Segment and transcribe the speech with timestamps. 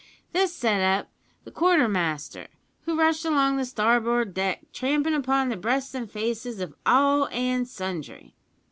[0.33, 1.11] This set up
[1.43, 2.47] the quartermaster,
[2.85, 7.67] who rushed along the starboard deck, trampin' upon the breasts and faces of all and
[7.67, 8.33] sundry.